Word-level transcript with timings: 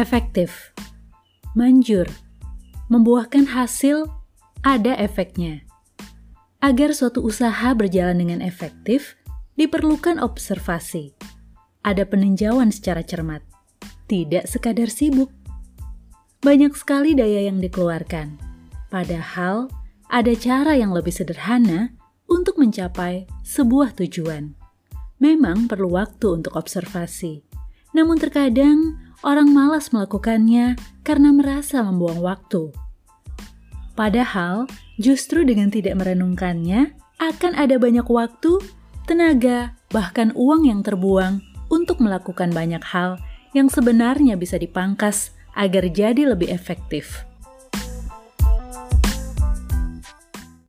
efektif, 0.00 0.72
manjur, 1.52 2.08
membuahkan 2.88 3.52
hasil, 3.52 4.08
ada 4.64 4.96
efeknya. 4.96 5.60
Agar 6.64 6.96
suatu 6.96 7.20
usaha 7.20 7.76
berjalan 7.76 8.16
dengan 8.16 8.40
efektif, 8.40 9.20
diperlukan 9.60 10.16
observasi. 10.16 11.12
Ada 11.84 12.08
peninjauan 12.08 12.72
secara 12.72 13.04
cermat, 13.04 13.44
tidak 14.08 14.48
sekadar 14.48 14.88
sibuk. 14.88 15.28
Banyak 16.40 16.72
sekali 16.72 17.12
daya 17.12 17.52
yang 17.52 17.60
dikeluarkan, 17.60 18.40
padahal 18.88 19.68
ada 20.08 20.32
cara 20.32 20.80
yang 20.80 20.96
lebih 20.96 21.12
sederhana 21.12 21.92
untuk 22.24 22.56
mencapai 22.56 23.28
sebuah 23.44 23.92
tujuan. 24.00 24.56
Memang 25.20 25.68
perlu 25.68 25.92
waktu 25.92 26.40
untuk 26.40 26.56
observasi, 26.56 27.44
namun 27.92 28.16
terkadang 28.16 28.96
orang 29.20 29.52
malas 29.52 29.92
melakukannya 29.92 30.80
karena 31.04 31.30
merasa 31.32 31.84
membuang 31.84 32.20
waktu. 32.24 32.72
Padahal, 33.96 34.64
justru 34.96 35.44
dengan 35.44 35.68
tidak 35.68 36.00
merenungkannya, 36.00 36.96
akan 37.20 37.52
ada 37.52 37.76
banyak 37.76 38.06
waktu, 38.08 38.56
tenaga, 39.04 39.76
bahkan 39.92 40.32
uang 40.32 40.64
yang 40.64 40.80
terbuang 40.80 41.44
untuk 41.68 42.00
melakukan 42.00 42.48
banyak 42.48 42.80
hal 42.80 43.20
yang 43.52 43.68
sebenarnya 43.68 44.40
bisa 44.40 44.56
dipangkas 44.56 45.36
agar 45.52 45.84
jadi 45.90 46.32
lebih 46.32 46.48
efektif. 46.48 47.28